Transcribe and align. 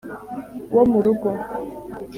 Wo 0.73 0.83
mu 0.91 0.99
rugo 1.05 1.29